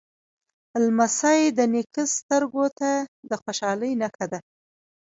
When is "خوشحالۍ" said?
3.43-3.91